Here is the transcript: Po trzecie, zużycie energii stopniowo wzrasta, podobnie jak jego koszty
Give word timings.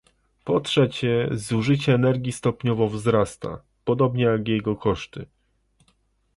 Po 0.43 0.59
trzecie, 0.59 1.29
zużycie 1.31 1.93
energii 1.93 2.31
stopniowo 2.31 2.87
wzrasta, 2.89 3.61
podobnie 3.85 4.23
jak 4.23 4.47
jego 4.47 4.75
koszty 4.75 5.25